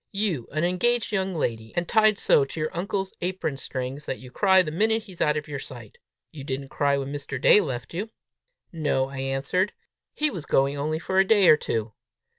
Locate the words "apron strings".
3.21-4.07